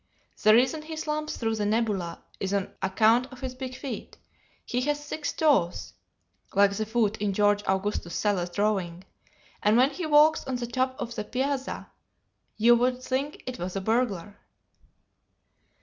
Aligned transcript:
The 0.41 0.55
reason 0.55 0.81
he 0.81 0.95
slumps 0.97 1.37
through 1.37 1.57
the 1.57 1.65
nebula 1.67 2.23
is 2.39 2.55
on 2.55 2.73
account 2.81 3.31
of 3.31 3.41
his 3.41 3.53
big 3.53 3.75
feet; 3.75 4.17
he 4.65 4.81
has 4.81 5.05
six 5.05 5.31
toes 5.31 5.93
(like 6.55 6.71
the 6.75 6.87
foot 6.87 7.17
in 7.17 7.33
George 7.33 7.61
Augustus 7.67 8.15
Sala's 8.15 8.49
drawing) 8.49 9.03
and 9.61 9.77
when 9.77 9.91
he 9.91 10.07
walks 10.07 10.43
on 10.45 10.55
the 10.55 10.65
top 10.65 10.95
of 10.99 11.13
the 11.13 11.23
piazza 11.23 11.91
you 12.57 12.73
would 12.75 13.03
think 13.03 13.43
it 13.45 13.59
was 13.59 13.75
a 13.75 13.81
burglar. 13.81 14.39